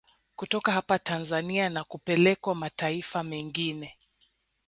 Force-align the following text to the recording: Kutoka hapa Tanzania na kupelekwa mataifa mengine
Kutoka 0.35 0.71
hapa 0.71 0.99
Tanzania 0.99 1.69
na 1.69 1.83
kupelekwa 1.83 2.55
mataifa 2.55 3.23
mengine 3.23 3.95